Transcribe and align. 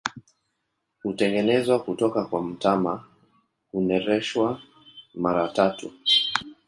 Hutengenezwa 1.03 1.79
kutoka 1.83 2.25
kwa 2.25 2.41
mtama, 2.43 3.03
hunereshwa 3.71 4.61
mara 5.13 5.47
tatu. 5.47 5.91